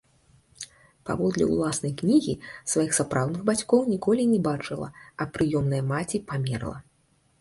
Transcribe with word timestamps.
Паводле 1.09 1.45
ўласнай 1.49 1.93
кнігі, 1.99 2.33
сваіх 2.73 2.91
сапраўдных 2.99 3.45
бацькоў 3.49 3.81
ніколі 3.93 4.27
не 4.33 4.39
бачыла, 4.51 4.87
а 5.23 5.29
прыёмная 5.37 5.83
маці 5.95 6.17
памерла. 6.33 6.77